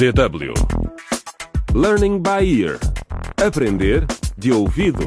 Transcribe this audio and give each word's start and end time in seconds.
DW 0.00 0.54
Learning 1.74 2.22
by 2.22 2.42
Ear 2.42 2.78
Aprender 3.36 4.06
de 4.38 4.50
ouvido. 4.50 5.04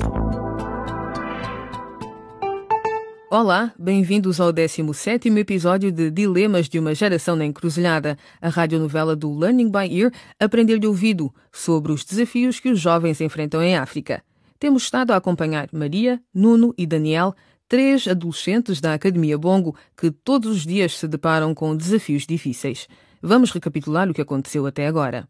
Olá, 3.31 3.73
bem-vindos 3.75 4.39
ao 4.39 4.53
17º 4.53 5.35
episódio 5.35 5.91
de 5.91 6.11
Dilemas 6.11 6.69
de 6.69 6.77
uma 6.77 6.93
Geração 6.93 7.35
na 7.35 7.43
Encruzilhada, 7.43 8.19
a 8.39 8.49
radionovela 8.49 9.15
do 9.15 9.35
Learning 9.35 9.71
by 9.71 9.99
Ear 9.99 10.11
Aprender 10.39 10.77
de 10.77 10.85
Ouvido, 10.85 11.33
sobre 11.51 11.91
os 11.91 12.05
desafios 12.05 12.59
que 12.59 12.69
os 12.69 12.79
jovens 12.79 13.19
enfrentam 13.19 13.63
em 13.63 13.75
África. 13.75 14.23
Temos 14.59 14.83
estado 14.83 15.09
a 15.09 15.15
acompanhar 15.15 15.69
Maria, 15.73 16.21
Nuno 16.31 16.71
e 16.77 16.85
Daniel, 16.85 17.33
três 17.67 18.07
adolescentes 18.07 18.79
da 18.79 18.93
Academia 18.93 19.39
Bongo 19.39 19.75
que 19.97 20.11
todos 20.11 20.51
os 20.57 20.67
dias 20.67 20.99
se 20.99 21.07
deparam 21.07 21.55
com 21.55 21.75
desafios 21.75 22.27
difíceis. 22.27 22.87
Vamos 23.25 23.51
recapitular 23.51 24.09
o 24.09 24.13
que 24.13 24.21
aconteceu 24.21 24.65
até 24.65 24.85
agora. 24.85 25.29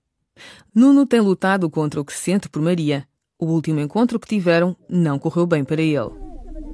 Nuno 0.74 1.06
tem 1.06 1.20
lutado 1.20 1.70
contra 1.70 2.02
o 2.02 2.06
que 2.06 2.12
sente 2.12 2.50
por 2.50 2.60
Maria. 2.60 3.08
O 3.38 3.46
último 3.46 3.80
encontro 3.80 4.20
que 4.20 4.28
tiveram 4.28 4.76
não 4.90 5.20
correu 5.20 5.46
bem 5.46 5.64
para 5.64 5.80
ele. 5.80 6.10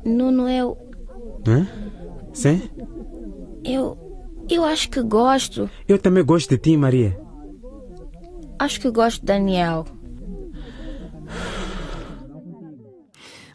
Nuno, 0.05 0.47
eu. 0.47 0.77
Hã? 1.45 1.67
Sim? 2.31 2.61
Eu. 3.65 3.97
Eu 4.49 4.63
acho 4.63 4.89
que 4.89 5.01
gosto. 5.01 5.69
Eu 5.89 5.99
também 5.99 6.23
gosto 6.23 6.51
de 6.51 6.57
ti, 6.57 6.77
Maria. 6.77 7.19
Acho 8.57 8.79
que 8.79 8.89
gosto 8.89 9.19
de 9.19 9.25
Daniel. 9.25 9.85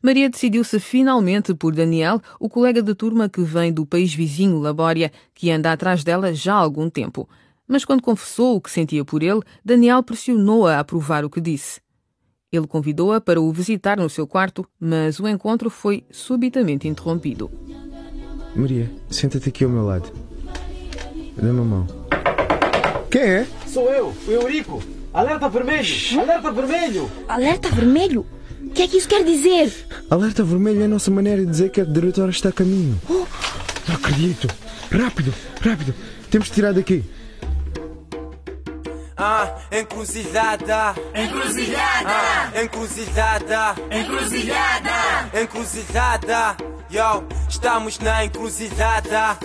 Maria 0.03 0.29
decidiu-se 0.29 0.79
finalmente 0.79 1.55
por 1.55 1.75
Daniel, 1.75 2.21
o 2.39 2.47
colega 2.47 2.83
de 2.83 2.95
turma 2.95 3.27
que 3.27 3.41
vem 3.41 3.73
do 3.73 3.87
país 3.87 4.15
vizinho, 4.15 4.59
Labória, 4.59 5.11
que 5.33 5.51
anda 5.51 5.73
atrás 5.73 6.05
dela 6.05 6.35
já 6.35 6.53
há 6.53 6.59
algum 6.59 6.91
tempo. 6.91 7.27
Mas 7.67 7.85
quando 7.85 8.03
confessou 8.03 8.57
o 8.57 8.61
que 8.61 8.71
sentia 8.71 9.05
por 9.05 9.23
ele, 9.23 9.41
Daniel 9.65 10.03
pressionou-a 10.03 10.77
a 10.77 10.81
aprovar 10.81 11.25
o 11.25 11.31
que 11.31 11.41
disse. 11.41 11.81
Ele 12.53 12.67
convidou-a 12.67 13.21
para 13.21 13.41
o 13.41 13.53
visitar 13.53 13.97
no 13.97 14.09
seu 14.09 14.27
quarto, 14.27 14.65
mas 14.79 15.19
o 15.19 15.27
encontro 15.27 15.69
foi 15.71 16.05
subitamente 16.11 16.87
interrompido. 16.87 17.51
Maria, 18.55 18.91
senta-te 19.11 19.49
aqui 19.49 19.65
ao 19.65 19.71
meu 19.71 19.85
lado. 19.85 20.13
Dá-me 21.37 21.61
a 21.61 21.65
mão. 21.65 21.87
Quem 23.11 23.23
é? 23.23 23.47
Sou 23.67 23.91
eu, 23.91 24.15
o 24.29 24.31
Eurico. 24.31 24.81
Alerta 25.13 25.49
vermelho! 25.49 26.21
Alerta 26.21 26.53
vermelho! 26.53 27.11
Alerta 27.29 27.71
vermelho? 27.71 28.27
O 28.63 28.71
que 28.71 28.83
é 28.83 28.89
que 28.89 28.97
isso 28.97 29.09
quer 29.09 29.25
dizer? 29.25 29.73
Alerta 30.11 30.43
vermelho 30.43 30.83
é 30.83 30.85
a 30.85 30.89
nossa 30.89 31.11
maneira 31.11 31.45
de 31.45 31.51
dizer 31.51 31.71
que 31.71 31.81
a 31.81 31.85
diretora 31.85 32.31
está 32.31 32.49
a 32.49 32.53
caminho. 32.53 33.01
Não 33.09 33.95
acredito. 33.95 34.49
Rápido, 34.91 35.33
rápido. 35.61 35.95
Temos 36.31 36.49
de 36.49 36.55
tirar 36.55 36.73
daqui. 36.73 37.05
Ah, 39.17 39.49
encruzilhada. 39.71 40.95
Encruzilhada! 41.15 42.09
Ah, 42.09 42.63
encruzilhada. 42.63 43.75
Encruzilhada! 43.91 45.41
Encruzilhada. 45.41 46.57
Yo, 46.91 47.25
estamos 47.49 47.99
na 48.01 48.25
encruzilhada. 48.25 49.39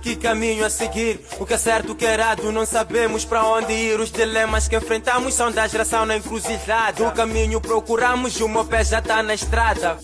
Que 0.00 0.14
caminho 0.14 0.64
a 0.64 0.70
seguir? 0.70 1.20
O 1.40 1.46
que 1.46 1.54
é 1.54 1.58
certo, 1.58 1.92
o 1.92 1.96
que 1.96 2.06
é 2.06 2.14
errado? 2.14 2.52
Não 2.52 2.64
sabemos 2.64 3.24
para 3.24 3.44
onde 3.44 3.72
ir. 3.72 3.98
Os 3.98 4.12
dilemas 4.12 4.68
que 4.68 4.76
enfrentamos 4.76 5.34
são 5.34 5.50
da 5.50 5.66
geração 5.66 6.06
na 6.06 6.16
encruzilhada. 6.16 7.02
O 7.06 7.12
caminho 7.12 7.60
procuramos, 7.60 8.40
o 8.40 8.48
meu 8.48 8.64
pé 8.64 8.84
já 8.84 9.00
está 9.00 9.22
na 9.24 9.34
estrada. 9.34 9.98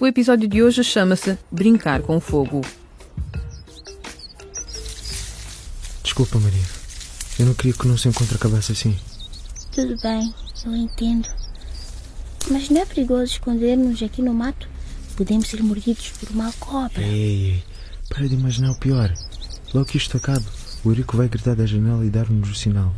O 0.00 0.06
episódio 0.06 0.48
de 0.48 0.60
hoje 0.60 0.82
chama-se 0.82 1.38
Brincar 1.48 2.02
com 2.02 2.18
Fogo. 2.18 2.62
Desculpa, 6.22 6.38
Maria. 6.38 6.64
Eu 7.36 7.46
não 7.46 7.54
queria 7.54 7.72
que 7.72 7.84
o 7.84 7.88
nosso 7.88 8.08
encontro 8.08 8.36
acabasse 8.36 8.70
assim. 8.70 8.96
Tudo 9.72 10.00
bem, 10.00 10.32
eu 10.64 10.76
entendo. 10.76 11.28
Mas 12.48 12.70
não 12.70 12.80
é 12.80 12.86
perigoso 12.86 13.24
escondermos 13.24 14.00
aqui 14.00 14.22
no 14.22 14.32
mato? 14.32 14.68
Podemos 15.16 15.48
ser 15.48 15.60
mordidos 15.64 16.10
por 16.10 16.30
uma 16.30 16.52
cobra. 16.60 17.02
Ei, 17.02 17.50
ei, 17.50 17.64
para 18.08 18.28
de 18.28 18.34
imaginar 18.34 18.70
o 18.70 18.78
pior. 18.78 19.12
Logo 19.74 19.86
que 19.86 19.96
isto 19.96 20.16
acabe, 20.16 20.44
o 20.84 20.90
Eurico 20.90 21.16
vai 21.16 21.28
gritar 21.28 21.56
da 21.56 21.66
janela 21.66 22.06
e 22.06 22.10
dar-nos 22.10 22.50
o 22.50 22.54
sinal. 22.54 22.94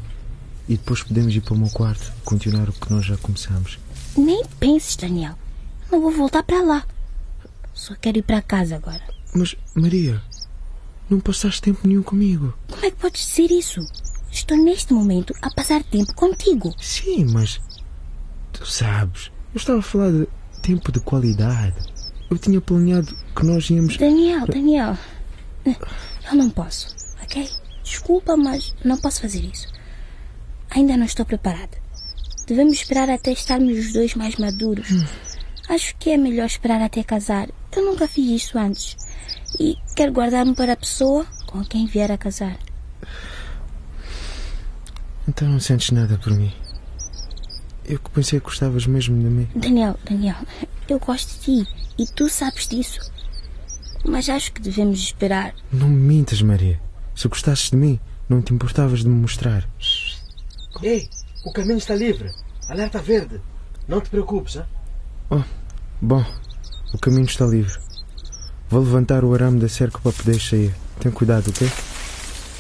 E 0.68 0.76
depois 0.76 1.02
podemos 1.02 1.34
ir 1.34 1.40
para 1.40 1.54
o 1.54 1.58
meu 1.58 1.70
quarto 1.70 2.12
e 2.18 2.24
continuar 2.26 2.68
o 2.68 2.74
que 2.74 2.92
nós 2.92 3.06
já 3.06 3.16
começamos. 3.16 3.78
Nem 4.14 4.44
penses, 4.60 4.96
Daniel. 4.96 5.38
Não 5.90 6.02
vou 6.02 6.12
voltar 6.12 6.42
para 6.42 6.60
lá. 6.62 6.86
Só 7.72 7.94
quero 7.94 8.18
ir 8.18 8.22
para 8.22 8.42
casa 8.42 8.76
agora. 8.76 9.02
Mas, 9.34 9.56
Maria, 9.74 10.20
não 11.08 11.20
passaste 11.20 11.62
tempo 11.62 11.86
nenhum 11.86 12.02
comigo. 12.02 12.54
Como 12.70 12.84
é 12.84 12.90
que 12.90 12.96
podes 12.96 13.26
dizer 13.26 13.50
isso? 13.50 13.80
Estou 14.30 14.56
neste 14.56 14.92
momento 14.92 15.34
a 15.42 15.50
passar 15.50 15.82
tempo 15.84 16.12
contigo. 16.14 16.74
Sim, 16.78 17.26
mas. 17.32 17.60
Tu 18.52 18.66
sabes, 18.66 19.30
eu 19.52 19.58
estava 19.58 19.78
a 19.78 19.82
falar 19.82 20.10
de 20.12 20.28
tempo 20.62 20.90
de 20.90 21.00
qualidade. 21.00 21.76
Eu 22.30 22.38
tinha 22.38 22.60
planeado 22.60 23.14
que 23.36 23.44
nós 23.44 23.68
íamos. 23.70 23.96
Daniel, 23.96 24.46
Daniel. 24.46 24.98
Eu 25.64 26.34
não 26.34 26.50
posso, 26.50 26.94
ok? 27.22 27.48
Desculpa, 27.82 28.36
mas 28.36 28.74
não 28.84 28.96
posso 28.98 29.20
fazer 29.20 29.44
isso. 29.44 29.68
Ainda 30.70 30.96
não 30.96 31.04
estou 31.04 31.24
preparada. 31.24 31.78
Devemos 32.46 32.74
esperar 32.74 33.08
até 33.08 33.32
estarmos 33.32 33.78
os 33.78 33.92
dois 33.92 34.14
mais 34.14 34.36
maduros. 34.36 34.88
Acho 35.68 35.94
que 35.96 36.10
é 36.10 36.16
melhor 36.16 36.46
esperar 36.46 36.82
até 36.82 37.02
casar. 37.02 37.48
Eu 37.76 37.84
nunca 37.84 38.06
fiz 38.06 38.42
isso 38.42 38.58
antes. 38.58 38.96
E 39.58 39.76
quero 39.94 40.12
guardar-me 40.12 40.54
para 40.54 40.72
a 40.72 40.76
pessoa 40.76 41.26
com 41.46 41.64
quem 41.64 41.86
vier 41.86 42.10
a 42.10 42.18
casar. 42.18 42.58
Então 45.28 45.48
não 45.48 45.60
sentes 45.60 45.90
nada 45.90 46.18
por 46.18 46.32
mim. 46.32 46.52
Eu 47.84 47.98
que 47.98 48.10
pensei 48.10 48.40
que 48.40 48.46
gostavas 48.46 48.86
mesmo 48.86 49.18
de 49.18 49.28
mim. 49.28 49.48
Daniel, 49.54 49.98
Daniel, 50.04 50.36
eu 50.88 50.98
gosto 50.98 51.32
de 51.34 51.64
ti 51.64 51.68
e 51.98 52.06
tu 52.06 52.28
sabes 52.28 52.66
disso. 52.66 53.00
Mas 54.06 54.28
acho 54.28 54.52
que 54.52 54.60
devemos 54.60 54.98
esperar. 54.98 55.54
Não 55.72 55.88
me 55.88 55.96
mintas, 55.96 56.42
Maria. 56.42 56.80
Se 57.14 57.28
gostasses 57.28 57.70
de 57.70 57.76
mim, 57.76 57.98
não 58.28 58.42
te 58.42 58.52
importavas 58.52 59.00
de 59.00 59.08
me 59.08 59.14
mostrar. 59.14 59.68
Ei, 60.82 61.08
o 61.44 61.52
caminho 61.52 61.78
está 61.78 61.94
livre. 61.94 62.30
Alerta 62.68 63.00
verde. 63.00 63.40
Não 63.86 64.00
te 64.00 64.10
preocupes, 64.10 64.56
hein? 64.56 64.64
Oh, 65.30 65.42
bom, 66.00 66.24
o 66.94 66.98
caminho 66.98 67.26
está 67.26 67.44
livre. 67.44 67.76
Vou 68.70 68.80
levantar 68.80 69.24
o 69.24 69.34
arame 69.34 69.58
da 69.58 69.68
cerca 69.68 69.98
para 69.98 70.12
poder 70.12 70.40
sair. 70.40 70.72
Tem 71.00 71.10
cuidado, 71.10 71.50
ok? 71.50 71.68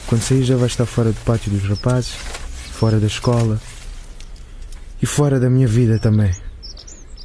Quando 0.08 0.22
sair 0.22 0.42
já 0.42 0.56
vai 0.56 0.66
estar 0.66 0.84
fora 0.84 1.12
do 1.12 1.20
pátio 1.20 1.52
dos 1.52 1.62
rapazes, 1.68 2.10
fora 2.72 2.98
da 2.98 3.06
escola 3.06 3.60
e 5.00 5.06
fora 5.06 5.38
da 5.38 5.48
minha 5.48 5.68
vida 5.68 5.98
também. 6.00 6.32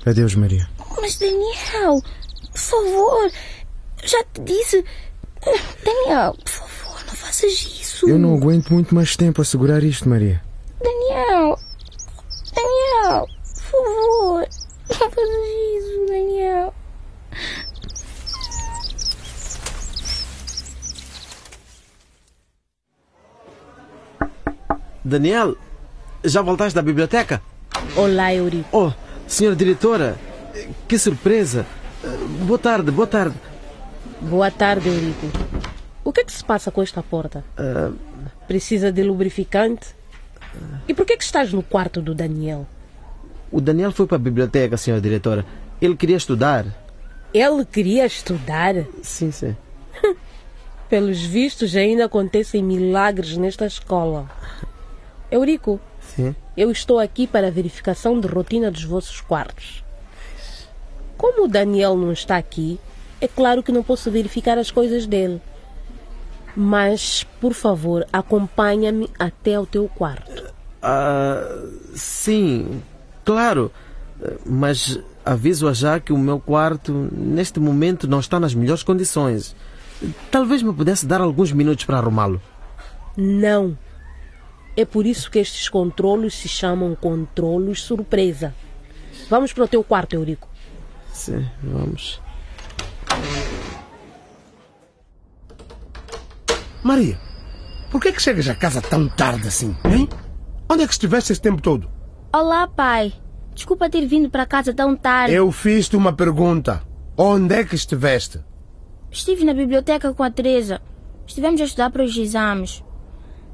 Adeus, 0.06 0.36
Maria. 0.36 0.70
Mas 1.02 1.18
Daniel, 1.18 2.02
por 2.52 2.60
favor, 2.60 3.32
já 4.04 4.24
te 4.26 4.42
disse. 4.42 4.86
Daniel, 5.84 6.36
por 6.36 6.50
favor, 6.50 7.06
não 7.08 7.16
faças 7.16 7.52
isso. 7.52 8.08
Eu 8.08 8.20
não 8.20 8.36
aguento 8.36 8.72
muito 8.72 8.94
mais 8.94 9.16
tempo 9.18 9.42
a 9.42 9.46
segurar 9.46 9.84
isto, 9.84 10.08
Maria. 10.08 10.42
Daniel, 10.82 11.60
Daniel, 12.56 13.26
por 13.26 13.62
favor, 13.72 14.48
não 14.90 14.96
faças 14.96 15.30
isso, 15.76 16.06
Daniel. 16.08 16.74
Daniel, 25.10 25.56
já 26.24 26.42
voltaste 26.42 26.76
da 26.76 26.82
biblioteca? 26.82 27.42
Olá, 27.96 28.34
Eurico. 28.34 28.68
Oh, 28.72 28.92
senhora 29.28 29.56
diretora, 29.56 30.16
que 30.88 30.98
surpresa. 30.98 31.66
Boa 32.46 32.60
tarde, 32.60 32.92
boa 32.92 33.08
tarde. 33.08 33.36
Boa 34.22 34.52
tarde, 34.52 34.88
Eurico. 34.88 35.28
O 36.04 36.14
que 36.14 36.22
é 36.22 36.24
que 36.24 36.32
se 36.32 36.44
passa 36.44 36.72
com 36.72 36.82
esta 36.82 37.02
porta? 37.04 37.44
Ah, 37.58 37.92
Precisa 38.48 38.92
de 38.92 39.04
lubrificante? 39.04 39.88
E 40.88 40.94
por 40.94 41.06
que 41.06 41.14
é 41.14 41.18
que 41.18 41.24
estás 41.24 41.54
no 41.54 41.62
quarto 41.62 42.02
do 42.02 42.16
Daniel? 42.16 42.66
o 43.52 43.60
Daniel 43.60 43.92
foi 43.92 44.06
para 44.06 44.18
a 44.18 44.20
biblioteca, 44.20 44.78
senhora 44.78 45.02
diretora. 45.02 45.44
Ele 45.82 45.96
queria 45.96 46.18
estudar. 46.18 46.66
Ele 47.34 47.66
queria 47.66 48.06
estudar? 48.06 48.76
Sim, 49.02 49.32
sim. 49.32 49.56
Pelos 50.90 51.20
vistos, 51.22 51.76
ainda 51.76 52.06
acontecem 52.06 52.64
milagres 52.64 53.38
nesta 53.38 53.66
escola. 53.66 54.30
Eurico, 55.32 55.80
Sim. 56.02 56.36
eu 56.58 56.72
estou 56.72 57.00
aqui 57.00 57.28
para 57.28 57.48
a 57.48 57.52
verificação 57.52 58.20
de 58.20 58.28
rotina 58.28 58.72
dos 58.72 58.84
vossos 58.84 59.22
quartos. 59.22 59.84
Como 61.18 61.46
o 61.46 61.48
Daniel 61.48 61.96
não 61.98 62.12
está 62.12 62.38
aqui, 62.38 62.80
é 63.22 63.28
claro 63.28 63.62
que 63.62 63.72
não 63.72 63.84
posso 63.84 64.10
verificar 64.10 64.58
as 64.58 64.72
coisas 64.72 65.06
dele. 65.06 65.42
Mas, 66.56 67.26
por 67.40 67.54
favor, 67.54 68.06
acompanha-me 68.12 69.10
até 69.20 69.56
ao 69.56 69.66
teu 69.66 69.88
quarto. 69.88 70.52
Ah, 70.82 71.64
sim, 71.94 72.82
claro. 73.24 73.72
Mas 74.46 75.00
aviso-a 75.26 75.74
já 75.74 76.00
que 76.00 76.12
o 76.12 76.18
meu 76.18 76.40
quarto, 76.40 77.10
neste 77.12 77.60
momento, 77.60 78.08
não 78.08 78.20
está 78.20 78.40
nas 78.40 78.54
melhores 78.54 78.84
condições. 78.84 79.56
Talvez 80.32 80.64
me 80.64 80.74
pudesse 80.74 81.06
dar 81.06 81.22
alguns 81.22 81.52
minutos 81.52 81.86
para 81.86 81.98
arrumá-lo. 81.98 82.42
Não, 83.16 83.78
É 84.80 84.86
por 84.86 85.06
isso 85.06 85.30
que 85.30 85.40
estes 85.40 85.68
controlos 85.68 86.36
se 86.36 86.48
chamam 86.48 86.96
controlos 86.96 87.82
surpresa. 87.82 88.56
Vamos 89.30 89.52
para 89.52 89.66
o 89.66 89.68
teu 89.68 89.84
quarto, 89.84 90.14
Eurico. 90.14 90.48
Sim, 91.12 91.46
vamos. 91.62 92.22
Maria, 96.82 97.20
por 97.92 98.00
que, 98.00 98.14
que 98.14 98.22
chegas 98.22 98.48
a 98.48 98.56
casa 98.56 98.82
tão 98.82 99.10
tarde 99.10 99.50
assim, 99.50 99.76
hein? 99.84 100.08
Onde 100.70 100.84
é 100.84 100.88
que 100.88 100.94
estiveste 100.94 101.34
esse 101.34 101.42
tempo 101.42 101.62
todo? 101.62 101.90
Olá, 102.32 102.66
pai. 102.66 103.12
Desculpa 103.54 103.90
ter 103.90 104.06
vindo 104.06 104.30
para 104.30 104.46
casa 104.46 104.74
tão 104.74 104.96
tarde. 104.96 105.34
Eu 105.34 105.52
fiz-te 105.52 105.98
uma 105.98 106.14
pergunta. 106.14 106.82
Onde 107.18 107.54
é 107.54 107.66
que 107.66 107.76
estiveste? 107.76 108.40
Estive 109.12 109.44
na 109.44 109.54
biblioteca 109.54 110.14
com 110.14 110.24
a 110.24 110.32
Teresa. 110.32 110.80
Estivemos 111.28 111.60
a 111.60 111.66
estudar 111.66 111.90
para 111.90 112.06
os 112.06 112.16
exames. 112.16 112.82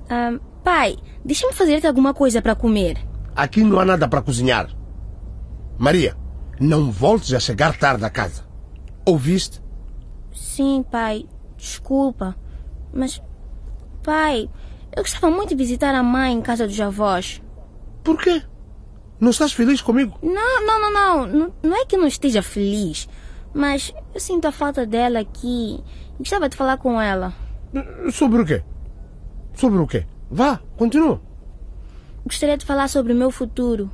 Ah, 0.07 0.38
pai, 0.65 0.97
deixa-me 1.23 1.53
fazer-te 1.53 1.85
alguma 1.85 2.12
coisa 2.12 2.41
para 2.41 2.56
comer. 2.56 2.97
Aqui 3.35 3.63
não 3.63 3.79
há 3.79 3.85
nada 3.85 4.07
para 4.07 4.23
cozinhar. 4.23 4.67
Maria, 5.77 6.17
não 6.59 6.91
voltes 6.91 7.31
a 7.33 7.39
chegar 7.39 7.77
tarde 7.77 8.03
a 8.03 8.09
casa. 8.09 8.44
Ouviste? 9.06 9.62
Sim, 10.33 10.83
pai. 10.89 11.27
Desculpa. 11.56 12.35
Mas, 12.91 13.21
pai, 14.01 14.50
eu 14.95 15.03
gostava 15.03 15.29
muito 15.29 15.50
de 15.50 15.56
visitar 15.56 15.94
a 15.94 16.01
mãe 16.01 16.33
em 16.33 16.41
casa 16.41 16.65
dos 16.65 16.81
avós. 16.81 17.41
Por 18.03 18.17
quê? 18.17 18.41
Não 19.19 19.29
estás 19.29 19.53
feliz 19.53 19.81
comigo? 19.81 20.17
Não, 20.23 20.65
não, 20.65 20.81
não, 20.81 20.91
não. 20.91 21.27
Não, 21.27 21.53
não 21.62 21.77
é 21.77 21.85
que 21.85 21.95
não 21.95 22.07
esteja 22.07 22.41
feliz. 22.41 23.07
Mas 23.53 23.94
eu 24.13 24.19
sinto 24.19 24.47
a 24.47 24.51
falta 24.51 24.85
dela 24.85 25.19
aqui. 25.19 25.79
E 26.15 26.17
gostava 26.17 26.50
de 26.50 26.57
falar 26.57 26.77
com 26.77 27.00
ela. 27.00 27.33
Sobre 28.12 28.41
o 28.41 28.45
quê? 28.45 28.63
Sobre 29.53 29.79
o 29.79 29.85
quê? 29.85 30.06
Vá, 30.30 30.60
continua. 30.77 31.22
Gostaria 32.25 32.57
de 32.57 32.66
falar 32.66 32.88
sobre 32.88 33.13
o 33.13 33.16
meu 33.16 33.30
futuro. 33.31 33.89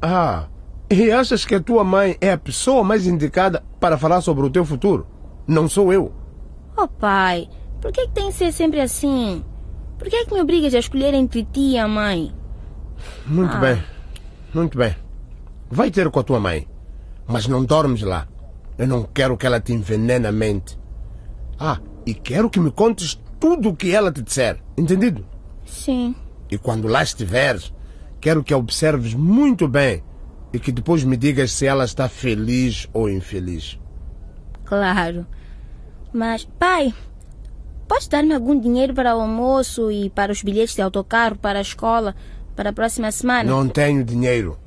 Ah, 0.00 0.46
e 0.90 1.10
achas 1.10 1.44
que 1.44 1.54
a 1.54 1.60
tua 1.60 1.82
mãe 1.84 2.16
é 2.20 2.32
a 2.32 2.38
pessoa 2.38 2.84
mais 2.84 3.06
indicada 3.06 3.62
para 3.80 3.98
falar 3.98 4.20
sobre 4.20 4.44
o 4.46 4.50
teu 4.50 4.64
futuro? 4.64 5.06
Não 5.46 5.68
sou 5.68 5.92
eu. 5.92 6.12
Oh, 6.76 6.86
pai, 6.88 7.48
por 7.80 7.90
que, 7.92 8.06
que 8.06 8.12
tem 8.12 8.28
que 8.28 8.34
ser 8.34 8.52
sempre 8.52 8.80
assim? 8.80 9.44
Por 9.98 10.08
que, 10.08 10.24
que 10.24 10.34
me 10.34 10.40
obrigas 10.40 10.74
a 10.74 10.78
escolher 10.78 11.14
entre 11.14 11.44
ti 11.44 11.72
e 11.72 11.78
a 11.78 11.86
mãe? 11.88 12.34
Muito 13.26 13.56
Ah. 13.56 13.60
bem, 13.60 13.82
muito 14.54 14.78
bem. 14.78 14.94
Vai 15.70 15.90
ter 15.90 16.08
com 16.10 16.20
a 16.20 16.22
tua 16.24 16.38
mãe, 16.40 16.68
mas 17.26 17.46
não 17.48 17.64
dormes 17.64 18.02
lá. 18.02 18.26
Eu 18.78 18.86
não 18.86 19.02
quero 19.02 19.36
que 19.36 19.46
ela 19.46 19.60
te 19.60 19.72
envenene 19.72 20.26
a 20.26 20.32
mente. 20.32 20.78
Ah, 21.58 21.78
e 22.06 22.14
quero 22.14 22.48
que 22.50 22.60
me 22.60 22.70
contes 22.70 23.20
tudo 23.38 23.70
o 23.70 23.76
que 23.76 23.94
ela 23.94 24.10
te 24.12 24.22
disser, 24.22 24.58
entendido? 24.76 25.24
Sim. 25.72 26.14
E 26.50 26.58
quando 26.58 26.86
lá 26.86 27.02
estiveres, 27.02 27.72
quero 28.20 28.44
que 28.44 28.52
a 28.52 28.58
observes 28.58 29.14
muito 29.14 29.66
bem 29.66 30.02
e 30.52 30.58
que 30.58 30.70
depois 30.70 31.02
me 31.02 31.16
digas 31.16 31.50
se 31.50 31.66
ela 31.66 31.84
está 31.84 32.08
feliz 32.08 32.86
ou 32.92 33.08
infeliz. 33.08 33.80
Claro. 34.64 35.26
Mas, 36.12 36.44
pai, 36.58 36.94
podes 37.88 38.06
dar-me 38.06 38.34
algum 38.34 38.58
dinheiro 38.60 38.92
para 38.92 39.16
o 39.16 39.20
almoço 39.20 39.90
e 39.90 40.10
para 40.10 40.30
os 40.30 40.42
bilhetes 40.42 40.74
de 40.74 40.82
autocarro 40.82 41.38
para 41.38 41.58
a 41.58 41.62
escola 41.62 42.14
para 42.54 42.68
a 42.68 42.72
próxima 42.72 43.10
semana? 43.10 43.50
Não 43.50 43.66
tenho 43.66 44.04
dinheiro. 44.04 44.58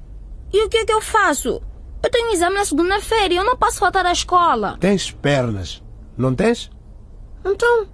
E 0.51 0.65
o 0.65 0.69
que 0.69 0.77
é 0.77 0.85
que 0.85 0.93
eu 0.93 1.01
faço? 1.01 1.61
Eu 2.01 2.09
tenho 2.09 2.29
um 2.29 2.33
exame 2.33 2.55
na 2.55 2.65
segunda-feira 2.65 3.33
e 3.33 3.37
eu 3.37 3.43
não 3.43 3.55
posso 3.55 3.77
faltar 3.77 4.05
à 4.07 4.11
escola. 4.11 4.77
Tens 4.79 5.11
pernas, 5.11 5.83
não 6.17 6.33
tens? 6.33 6.71
Então. 7.45 7.87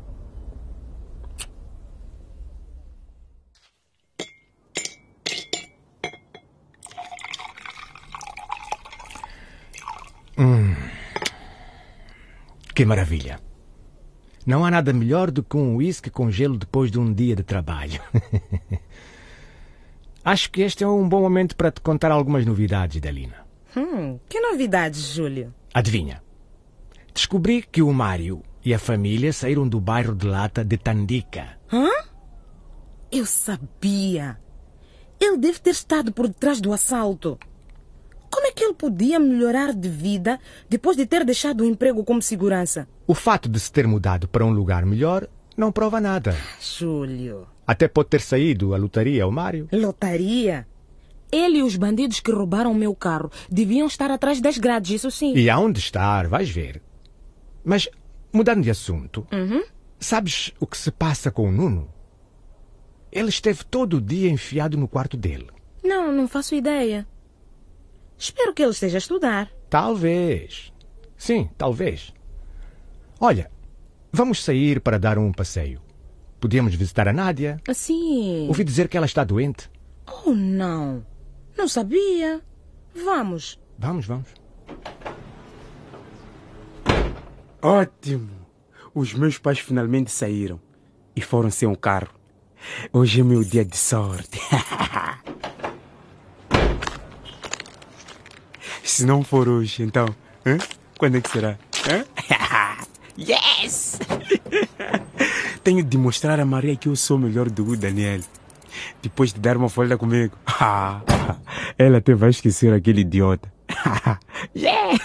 Que 12.73 12.85
maravilha! 12.85 13.39
Não 14.45 14.65
há 14.65 14.71
nada 14.71 14.91
melhor 14.91 15.29
do 15.29 15.43
que 15.43 15.55
um 15.55 15.75
uísque 15.75 16.09
com 16.09 16.31
gelo 16.31 16.57
depois 16.57 16.89
de 16.89 16.99
um 16.99 17.13
dia 17.13 17.35
de 17.35 17.43
trabalho. 17.43 18.01
Acho 20.25 20.51
que 20.51 20.61
este 20.61 20.83
é 20.83 20.87
um 20.87 21.07
bom 21.07 21.21
momento 21.21 21.55
para 21.55 21.71
te 21.71 21.81
contar 21.81 22.11
algumas 22.11 22.45
novidades, 22.45 22.99
Delina. 22.99 23.45
Hum, 23.75 24.19
que 24.27 24.39
novidades, 24.39 25.13
Júlio? 25.13 25.53
Adivinha? 25.73 26.21
Descobri 27.13 27.61
que 27.61 27.81
o 27.81 27.93
Mário 27.93 28.41
e 28.63 28.73
a 28.73 28.79
família 28.79 29.33
saíram 29.33 29.67
do 29.67 29.79
bairro 29.79 30.15
de 30.15 30.27
Lata 30.27 30.63
de 30.63 30.77
Tandica. 30.77 31.57
Hã? 31.71 31.89
Eu 33.11 33.25
sabia. 33.25 34.39
Ele 35.19 35.37
deve 35.37 35.59
ter 35.59 35.71
estado 35.71 36.11
por 36.11 36.27
detrás 36.27 36.61
do 36.61 36.73
assalto. 36.73 37.37
Como 38.29 38.47
é 38.47 38.51
que 38.51 38.63
ele 38.63 38.70
podia 38.81 39.19
melhorar 39.19 39.75
de 39.75 39.87
vida 39.87 40.39
depois 40.67 40.97
de 40.97 41.05
ter 41.05 41.23
deixado 41.23 41.61
o 41.61 41.65
emprego 41.65 42.03
como 42.03 42.19
segurança? 42.19 42.87
O 43.05 43.13
fato 43.13 43.47
de 43.47 43.59
se 43.59 43.71
ter 43.71 43.85
mudado 43.85 44.27
para 44.27 44.43
um 44.43 44.49
lugar 44.49 44.83
melhor 44.87 45.27
não 45.55 45.71
prova 45.71 46.01
nada. 46.01 46.35
Júlio. 46.59 47.45
Até 47.67 47.87
pode 47.87 48.09
ter 48.09 48.21
saído 48.21 48.73
a 48.73 48.77
lotaria 48.79 49.23
ao 49.23 49.29
Mário. 49.31 49.69
Lotaria? 49.71 50.65
Ele 51.31 51.59
e 51.59 51.63
os 51.63 51.75
bandidos 51.75 52.19
que 52.19 52.31
roubaram 52.31 52.71
o 52.71 52.75
meu 52.75 52.95
carro 52.95 53.29
deviam 53.51 53.85
estar 53.85 54.09
atrás 54.09 54.41
das 54.41 54.57
grades, 54.57 54.89
isso 54.95 55.11
sim. 55.11 55.35
E 55.35 55.47
aonde 55.47 55.77
estar, 55.79 56.27
vais 56.27 56.49
ver. 56.49 56.81
Mas, 57.63 57.87
mudando 58.33 58.63
de 58.63 58.71
assunto, 58.71 59.27
Uhum. 59.31 59.61
sabes 59.99 60.51
o 60.59 60.65
que 60.65 60.75
se 60.77 60.89
passa 60.89 61.29
com 61.29 61.47
o 61.47 61.51
Nuno? 61.51 61.87
Ele 63.11 63.29
esteve 63.29 63.63
todo 63.63 63.97
o 63.97 64.01
dia 64.01 64.29
enfiado 64.31 64.75
no 64.75 64.87
quarto 64.87 65.15
dele. 65.15 65.47
Não, 65.83 66.11
não 66.11 66.27
faço 66.27 66.55
ideia. 66.55 67.05
Espero 68.21 68.53
que 68.53 68.61
ele 68.61 68.69
esteja 68.69 68.97
a 68.97 68.99
estudar. 68.99 69.51
Talvez. 69.67 70.71
Sim, 71.17 71.49
talvez. 71.57 72.13
Olha, 73.19 73.49
vamos 74.13 74.43
sair 74.43 74.79
para 74.79 74.99
dar 74.99 75.17
um 75.17 75.31
passeio. 75.31 75.81
Podíamos 76.39 76.75
visitar 76.75 77.07
a 77.07 77.13
Nádia. 77.13 77.59
Assim. 77.67 78.47
Ouvi 78.47 78.63
dizer 78.63 78.87
que 78.87 78.95
ela 78.95 79.07
está 79.07 79.23
doente. 79.23 79.71
Oh, 80.23 80.33
não. 80.33 81.03
Não 81.57 81.67
sabia. 81.67 82.39
Vamos. 82.93 83.59
Vamos, 83.79 84.05
vamos. 84.05 84.29
Ótimo! 87.59 88.29
Os 88.93 89.15
meus 89.15 89.39
pais 89.39 89.57
finalmente 89.57 90.11
saíram 90.11 90.61
e 91.15 91.21
foram 91.21 91.49
sem 91.49 91.67
um 91.67 91.73
carro. 91.73 92.13
Hoje 92.93 93.21
é 93.21 93.23
meu 93.23 93.43
dia 93.43 93.65
de 93.65 93.77
sorte. 93.77 94.39
Se 98.91 99.05
não 99.05 99.23
for 99.23 99.47
hoje, 99.47 99.83
então, 99.83 100.05
hã? 100.45 100.57
quando 100.97 101.15
é 101.15 101.21
que 101.21 101.29
será? 101.29 101.57
Yes! 103.17 103.99
Tenho 105.63 105.81
de 105.81 105.97
mostrar 105.97 106.39
a 106.41 106.45
Maria 106.45 106.75
que 106.75 106.89
eu 106.89 106.95
sou 106.95 107.17
melhor 107.17 107.49
do 107.49 107.63
que 107.63 107.71
o 107.71 107.77
Daniel. 107.77 108.19
Depois 109.01 109.31
de 109.31 109.39
dar 109.39 109.55
uma 109.55 109.69
folha 109.69 109.97
comigo. 109.97 110.35
Ela 111.79 111.99
até 111.99 112.13
vai 112.13 112.31
esquecer 112.31 112.73
aquele 112.73 113.01
idiota. 113.01 113.51
yeah! 114.55 114.97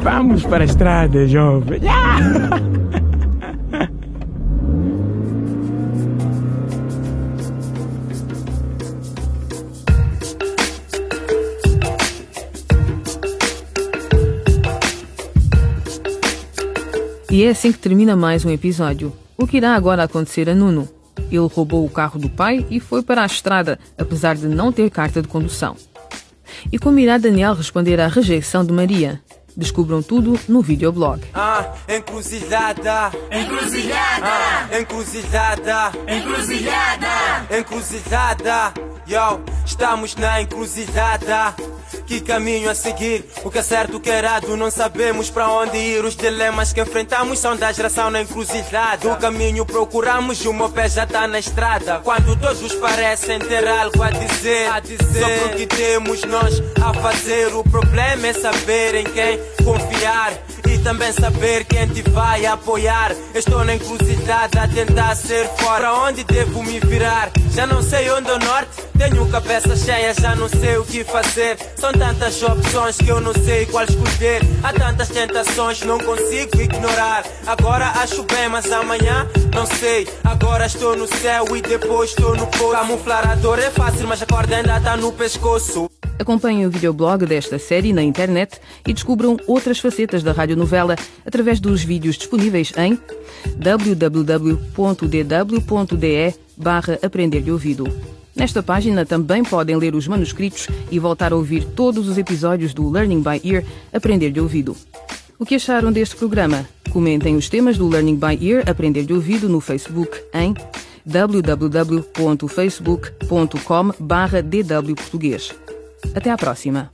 Vamos 0.00 0.44
para 0.44 0.64
a 0.64 0.66
estrada, 0.66 1.26
jovem. 1.26 1.80
Yeah! 1.80 3.03
E 17.34 17.42
é 17.42 17.48
assim 17.48 17.72
que 17.72 17.78
termina 17.80 18.14
mais 18.14 18.44
um 18.44 18.50
episódio. 18.50 19.12
O 19.36 19.44
que 19.44 19.56
irá 19.56 19.74
agora 19.74 20.04
acontecer 20.04 20.48
a 20.48 20.54
Nuno? 20.54 20.88
Ele 21.32 21.48
roubou 21.52 21.84
o 21.84 21.90
carro 21.90 22.16
do 22.16 22.30
pai 22.30 22.64
e 22.70 22.78
foi 22.78 23.02
para 23.02 23.24
a 23.24 23.26
estrada, 23.26 23.76
apesar 23.98 24.36
de 24.36 24.46
não 24.46 24.70
ter 24.70 24.88
carta 24.88 25.20
de 25.20 25.26
condução. 25.26 25.74
E 26.70 26.78
como 26.78 27.00
irá 27.00 27.18
Daniel 27.18 27.54
responder 27.54 28.00
à 28.00 28.06
rejeição 28.06 28.64
de 28.64 28.72
Maria? 28.72 29.20
Descubram 29.56 30.02
tudo 30.02 30.38
no 30.48 30.60
videoblog. 30.62 31.22
Ah, 31.32 31.72
encruzilhada. 31.88 33.12
Encruzilhada. 33.30 34.26
Ah, 34.26 34.78
encruzilhada. 34.80 35.92
Encruzilhada. 36.08 37.58
Encruzilhada. 37.58 38.74
Yo, 39.06 39.40
estamos 39.64 40.16
na 40.16 40.40
encruzilhada. 40.40 41.54
Que 42.06 42.20
caminho 42.20 42.68
a 42.68 42.74
seguir? 42.74 43.24
O 43.44 43.50
que 43.50 43.58
é 43.58 43.62
certo, 43.62 43.96
o 43.96 44.00
que 44.00 44.10
é 44.10 44.18
errado? 44.18 44.56
Não 44.56 44.70
sabemos 44.70 45.30
para 45.30 45.48
onde 45.48 45.76
ir. 45.76 46.04
Os 46.04 46.16
dilemas 46.16 46.72
que 46.72 46.80
enfrentamos 46.80 47.38
são 47.38 47.56
da 47.56 47.70
geração 47.72 48.10
na 48.10 48.22
encruzilhada. 48.22 49.08
O 49.08 49.16
caminho 49.16 49.64
procuramos 49.64 50.44
e 50.44 50.48
o 50.48 50.52
meu 50.52 50.68
pé 50.68 50.88
já 50.88 51.06
tá 51.06 51.26
na 51.26 51.38
estrada. 51.38 52.00
Quando 52.02 52.36
todos 52.36 52.74
parecem 52.74 53.38
ter 53.38 53.66
algo 53.66 54.02
a 54.02 54.10
dizer, 54.10 54.70
a 54.70 54.80
dizer 54.80 54.98
sobre 54.98 55.44
o 55.44 55.56
que 55.56 55.66
temos 55.66 56.22
nós 56.24 56.62
a 56.82 56.92
fazer. 56.94 57.54
O 57.54 57.62
problema 57.62 58.26
é 58.26 58.32
saber 58.32 58.96
em 58.96 59.04
quem 59.04 59.38
confiar 59.64 60.40
também 60.84 61.10
saber 61.12 61.64
quem 61.64 61.88
te 61.88 62.02
vai 62.10 62.44
apoiar. 62.44 63.16
Estou 63.34 63.64
na 63.64 63.74
encruzilhada 63.74 64.62
a 64.62 64.68
tentar 64.68 65.16
ser 65.16 65.48
fora. 65.56 65.94
Onde 65.94 66.22
devo 66.24 66.62
me 66.62 66.78
virar? 66.78 67.30
Já 67.52 67.66
não 67.66 67.82
sei 67.82 68.10
onde 68.10 68.30
é 68.30 68.34
o 68.34 68.38
norte. 68.38 68.84
Tenho 68.98 69.26
cabeça 69.30 69.74
cheia, 69.74 70.12
já 70.14 70.36
não 70.36 70.48
sei 70.48 70.76
o 70.76 70.84
que 70.84 71.02
fazer. 71.02 71.56
São 71.76 71.90
tantas 71.90 72.40
opções 72.42 72.98
que 72.98 73.08
eu 73.08 73.20
não 73.20 73.32
sei 73.32 73.64
qual 73.66 73.84
escolher. 73.84 74.42
Há 74.62 74.72
tantas 74.74 75.08
tentações, 75.08 75.80
não 75.82 75.98
consigo 75.98 76.60
ignorar. 76.60 77.24
Agora 77.46 77.86
acho 78.02 78.22
bem, 78.24 78.48
mas 78.50 78.70
amanhã 78.70 79.26
não 79.54 79.66
sei. 79.66 80.06
Agora 80.22 80.66
estou 80.66 80.94
no 80.94 81.08
céu 81.08 81.56
e 81.56 81.62
depois 81.62 82.10
estou 82.10 82.36
no 82.36 82.46
poço. 82.46 82.72
Camuflar 82.72 83.30
a 83.30 83.34
dor 83.36 83.58
é 83.58 83.70
fácil, 83.70 84.06
mas 84.06 84.20
a 84.20 84.26
corda 84.26 84.56
ainda 84.56 84.76
está 84.76 84.96
no 84.98 85.10
pescoço. 85.12 85.88
Acompanhem 86.18 86.64
o 86.64 86.70
videoblog 86.70 87.26
desta 87.26 87.58
série 87.58 87.92
na 87.92 88.02
internet 88.02 88.60
e 88.86 88.92
descubram 88.92 89.36
outras 89.46 89.78
facetas 89.80 90.22
da 90.22 90.32
radionovela 90.74 90.96
através 91.24 91.60
dos 91.60 91.84
vídeos 91.84 92.16
disponíveis 92.16 92.72
em 92.76 92.98
www.dw.de 93.56 95.24
barra 96.56 96.98
Aprender 97.02 97.42
de 97.42 97.50
Ouvido. 97.50 97.92
Nesta 98.34 98.62
página 98.62 99.04
também 99.06 99.42
podem 99.44 99.76
ler 99.76 99.94
os 99.94 100.08
manuscritos 100.08 100.66
e 100.90 100.98
voltar 100.98 101.32
a 101.32 101.36
ouvir 101.36 101.64
todos 101.64 102.08
os 102.08 102.18
episódios 102.18 102.74
do 102.74 102.90
Learning 102.90 103.22
by 103.22 103.40
Ear 103.48 103.62
Aprender 103.92 104.32
de 104.32 104.40
Ouvido. 104.40 104.76
O 105.38 105.46
que 105.46 105.54
acharam 105.54 105.92
deste 105.92 106.16
programa? 106.16 106.68
Comentem 106.90 107.36
os 107.36 107.48
temas 107.48 107.78
do 107.78 107.86
Learning 107.88 108.16
by 108.16 108.44
Ear 108.44 108.68
Aprender 108.68 109.04
de 109.04 109.12
Ouvido 109.12 109.48
no 109.48 109.60
Facebook 109.60 110.20
em 110.32 110.52
www.facebook.com 111.04 113.92
barra 114.00 114.42
dw 114.42 114.94
Português. 114.94 115.54
Até 116.14 116.30
à 116.30 116.36
próxima! 116.36 116.90